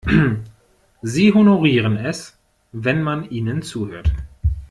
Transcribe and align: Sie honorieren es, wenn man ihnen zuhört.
Sie 1.03 1.31
honorieren 1.31 1.95
es, 1.95 2.35
wenn 2.71 3.03
man 3.03 3.29
ihnen 3.29 3.61
zuhört. 3.61 4.11